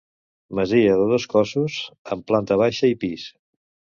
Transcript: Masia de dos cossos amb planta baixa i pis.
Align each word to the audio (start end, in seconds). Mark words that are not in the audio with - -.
Masia 0.59 0.95
de 0.99 1.03
dos 1.11 1.27
cossos 1.33 1.77
amb 2.15 2.25
planta 2.31 2.59
baixa 2.63 2.89
i 2.95 2.99
pis. 3.05 3.29